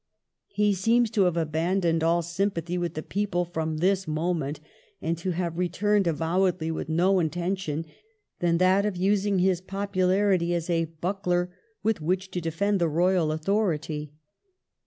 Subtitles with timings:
[0.47, 4.59] He seems to have abandoned all sympathy with the people from this moment,
[4.99, 7.85] and to have returned avowedly with no intention
[8.39, 11.51] than that of using his popularity as a buckler
[11.83, 14.11] with which to defend the royal authority.